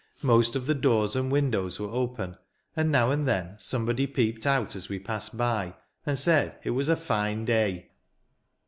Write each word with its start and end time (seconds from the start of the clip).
Most 0.23 0.55
of 0.55 0.65
the 0.65 0.73
doors 0.73 1.15
and 1.15 1.31
windows 1.31 1.79
were 1.79 1.91
open; 1.91 2.35
and, 2.75 2.91
now 2.91 3.11
and 3.11 3.27
then, 3.27 3.53
somebody 3.59 4.07
peeped 4.07 4.47
out 4.47 4.75
as 4.75 4.89
we 4.89 4.97
passed 4.97 5.37
by, 5.37 5.75
and 6.07 6.17
said 6.17 6.57
it 6.63 6.71
was" 6.71 6.89
a 6.89 6.95
fine 6.97 7.45
day." 7.45 7.91